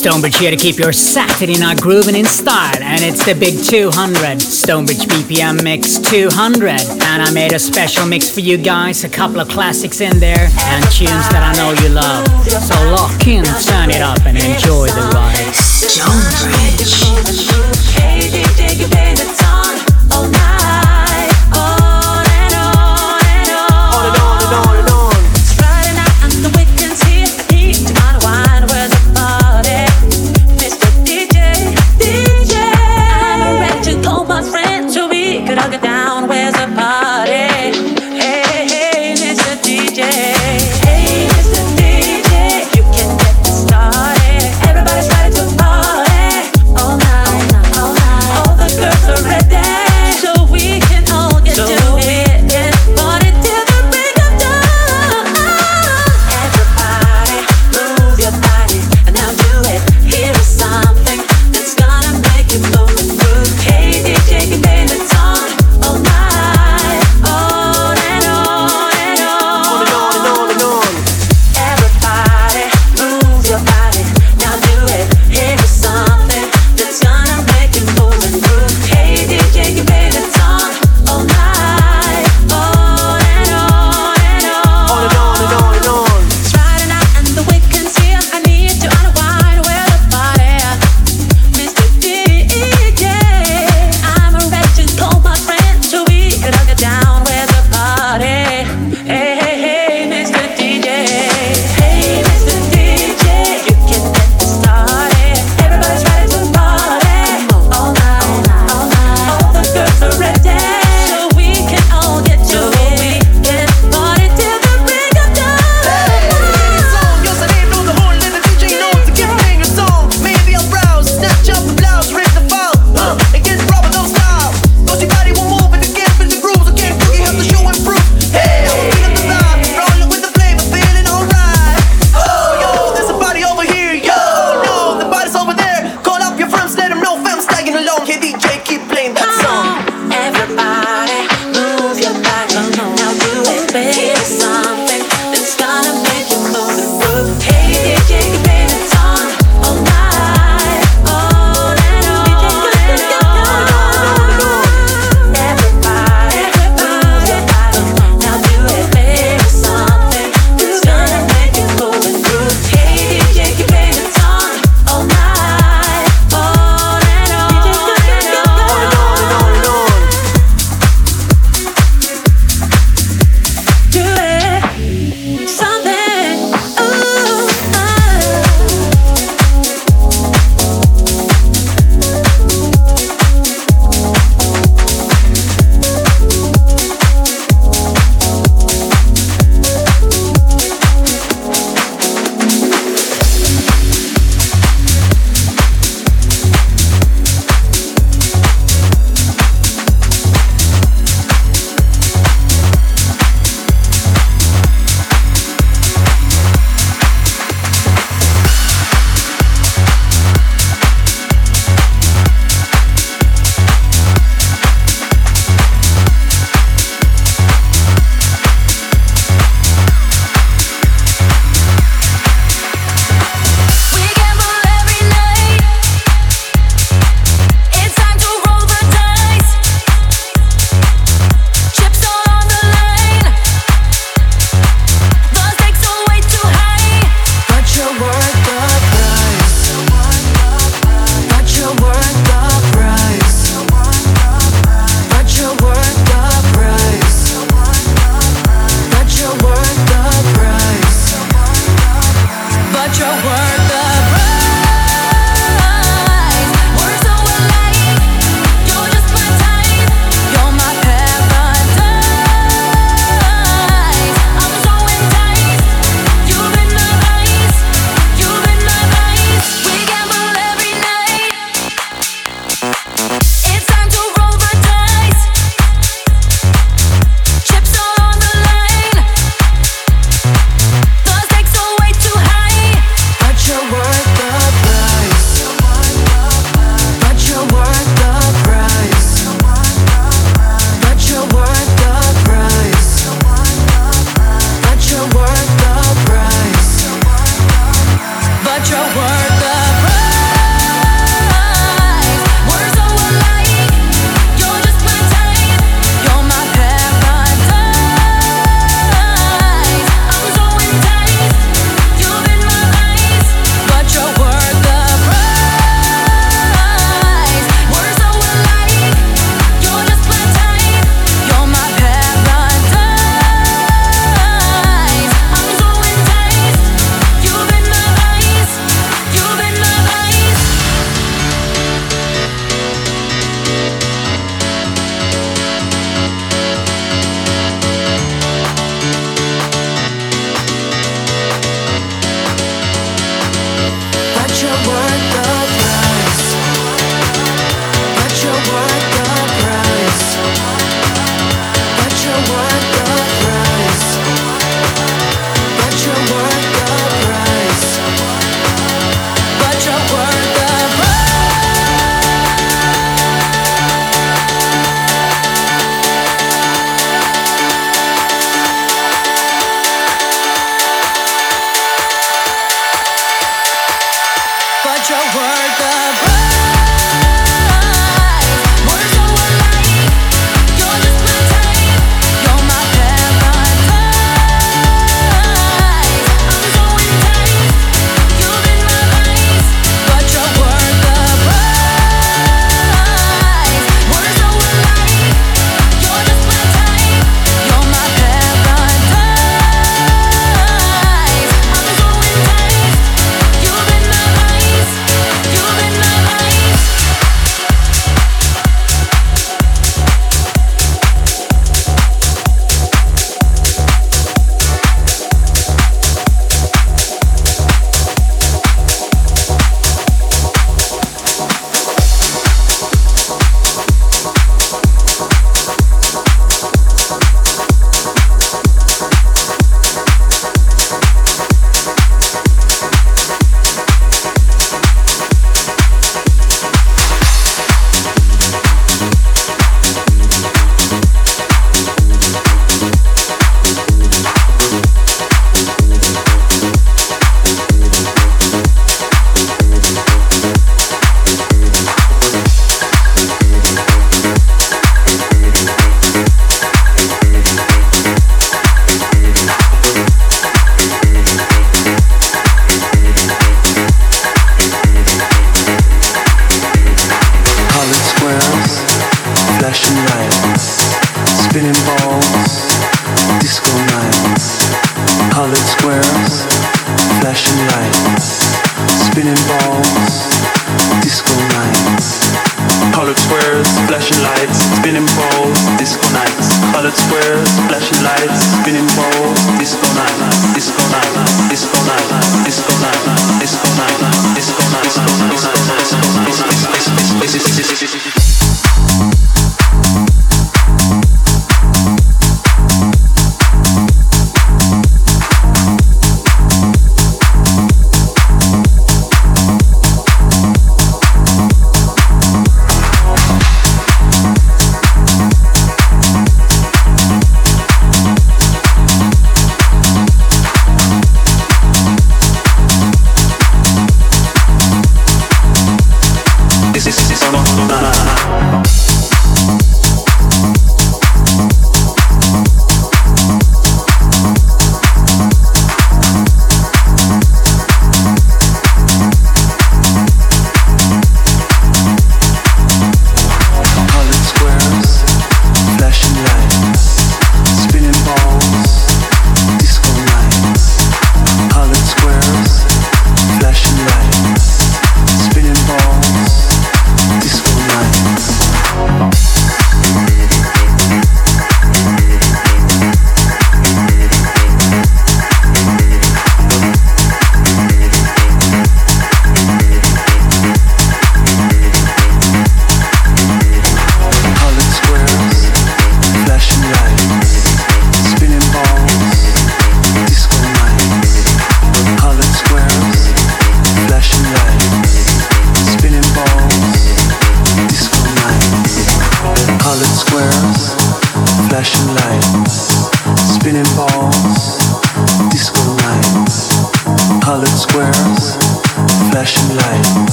Stonebridge 0.00 0.38
here 0.38 0.50
to 0.50 0.56
keep 0.56 0.78
your 0.78 0.94
Saturday 0.94 1.58
night 1.58 1.78
grooving 1.78 2.16
in 2.16 2.24
style, 2.24 2.82
and 2.82 3.04
it's 3.04 3.22
the 3.26 3.34
big 3.34 3.62
200 3.62 4.40
Stonebridge 4.40 5.04
BPM 5.04 5.62
Mix 5.62 5.98
200. 5.98 6.70
And 7.04 7.22
I 7.22 7.30
made 7.32 7.52
a 7.52 7.58
special 7.58 8.06
mix 8.06 8.30
for 8.30 8.40
you 8.40 8.56
guys, 8.56 9.04
a 9.04 9.10
couple 9.10 9.40
of 9.40 9.50
classics 9.50 10.00
in 10.00 10.18
there, 10.18 10.48
and 10.48 10.84
tunes 10.90 11.28
that 11.28 11.44
I 11.44 11.52
know 11.60 11.72
you 11.82 11.90
love. 11.90 12.26
So 12.48 12.74
lock 12.96 13.26
in, 13.26 13.44
turn 13.44 13.90
it 13.90 14.00
up, 14.00 14.24
and 14.24 14.38
enjoy 14.38 14.86
the 14.88 15.10
ride. 15.12 15.54
Stonebridge. 15.54 17.10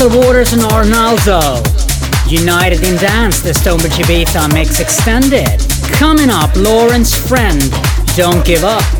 Crystal 0.00 0.22
Waters 0.22 0.54
and 0.54 0.62
Arnaldo. 0.62 1.62
United 2.26 2.82
in 2.84 2.96
Dance, 2.96 3.42
the 3.42 3.52
Stonebridge 3.52 3.92
Ibiza 3.92 4.50
Mix 4.50 4.80
Extended. 4.80 5.60
Coming 5.92 6.30
up, 6.30 6.56
Lawrence 6.56 7.14
Friend, 7.14 7.60
Don't 8.16 8.42
Give 8.46 8.64
Up. 8.64 8.99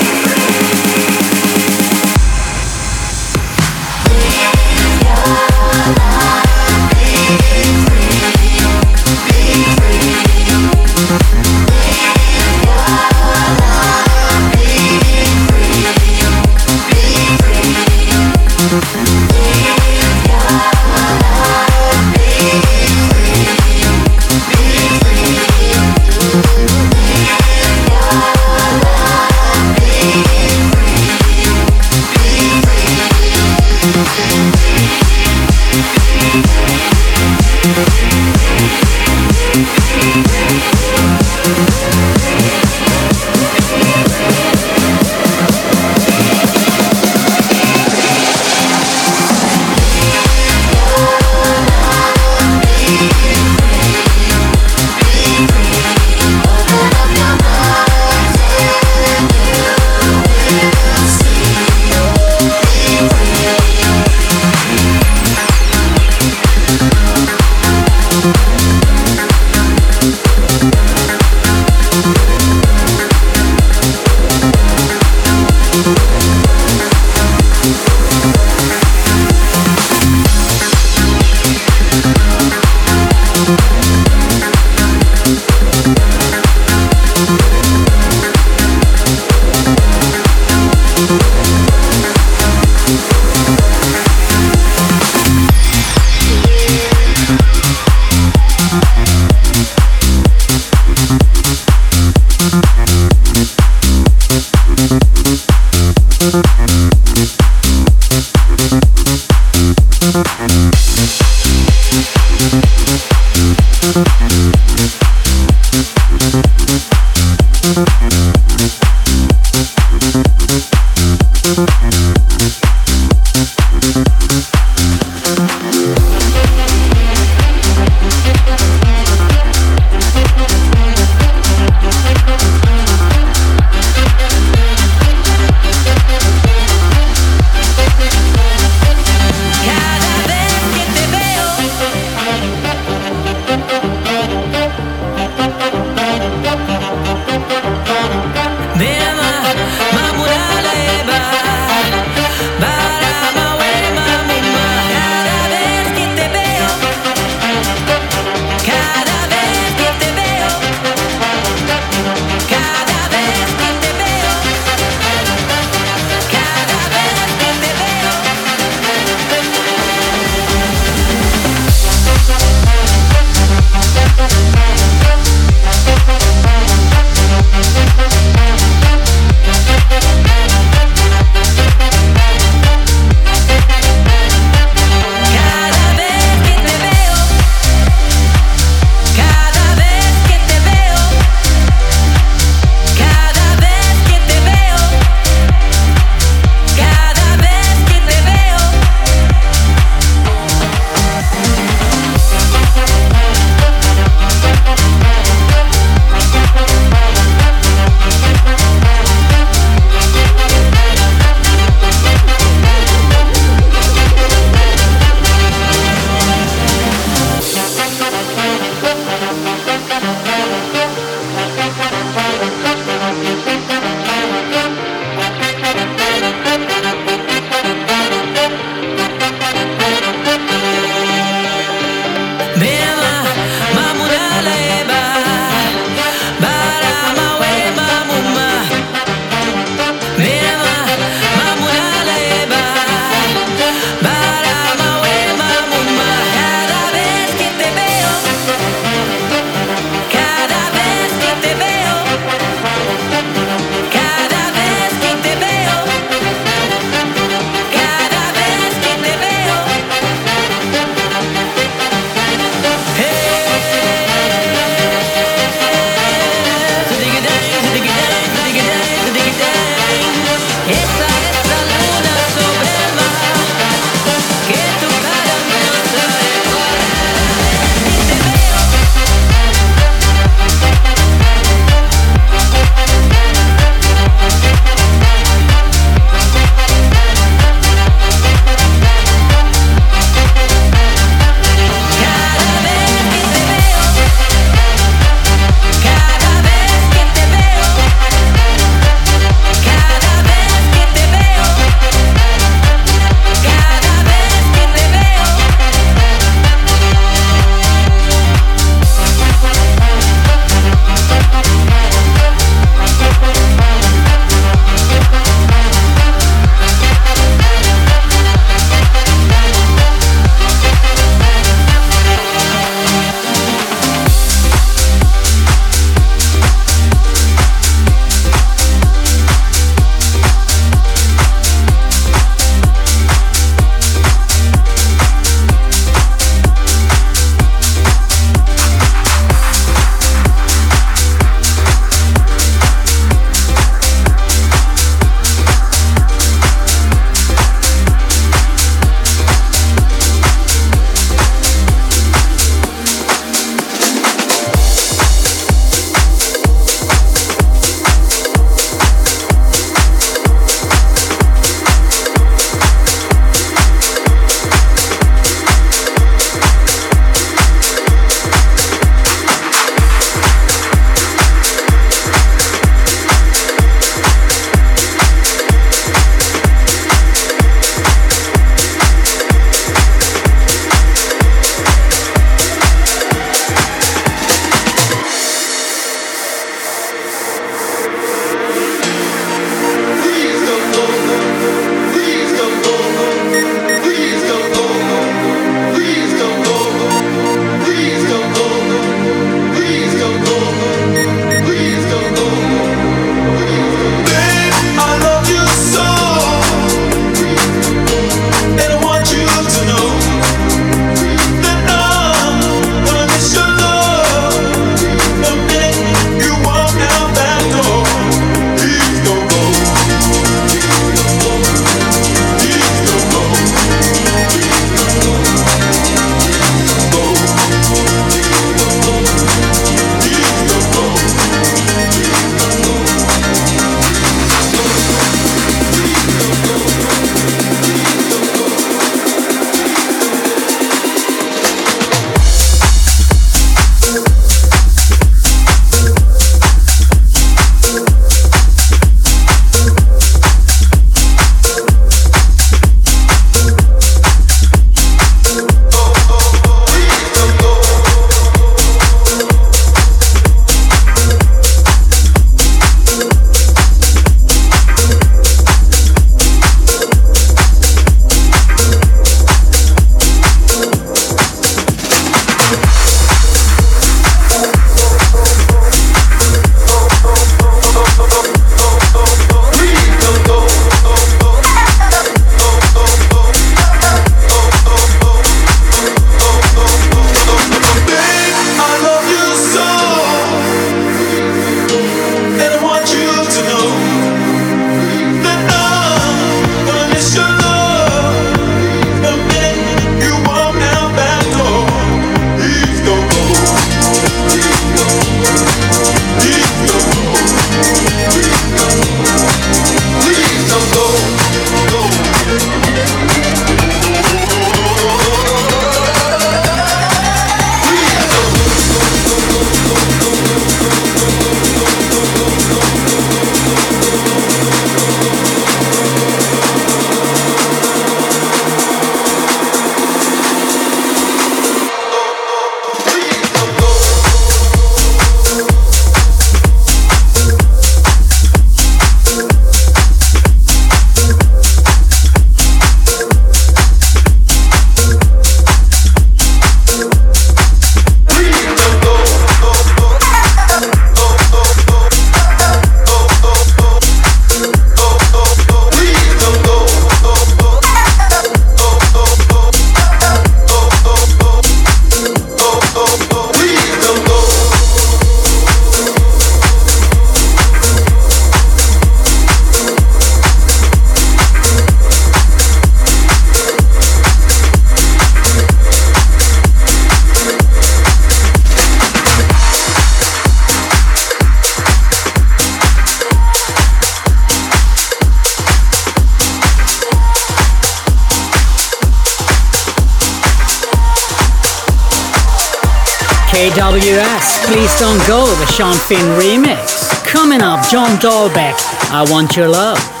Sean 595.61 595.77
Finn 595.77 595.99
remix. 596.17 597.05
Coming 597.05 597.43
up, 597.43 597.63
John 597.69 597.95
Dahlbäck, 597.99 598.55
I 598.91 599.05
Want 599.11 599.37
Your 599.37 599.47
Love. 599.47 600.00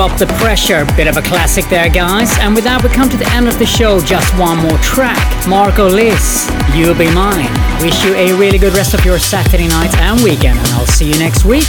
Drop 0.00 0.18
the 0.18 0.26
Pressure, 0.40 0.86
bit 0.96 1.08
of 1.08 1.18
a 1.18 1.20
classic 1.20 1.66
there 1.66 1.90
guys. 1.90 2.30
And 2.38 2.54
with 2.54 2.64
that 2.64 2.82
we 2.82 2.88
come 2.88 3.10
to 3.10 3.18
the 3.18 3.28
end 3.36 3.46
of 3.46 3.58
the 3.58 3.66
show, 3.66 4.00
just 4.00 4.32
one 4.38 4.56
more 4.56 4.78
track. 4.78 5.20
Marco 5.46 5.90
Lys, 5.90 6.48
You'll 6.72 6.96
Be 6.96 7.12
Mine. 7.12 7.52
Wish 7.84 8.02
you 8.02 8.14
a 8.14 8.32
really 8.32 8.56
good 8.56 8.72
rest 8.72 8.94
of 8.94 9.04
your 9.04 9.18
Saturday 9.18 9.68
night 9.68 9.94
and 9.98 10.18
weekend 10.24 10.58
and 10.58 10.68
I'll 10.68 10.86
see 10.86 11.04
you 11.04 11.18
next 11.18 11.44
week. 11.44 11.68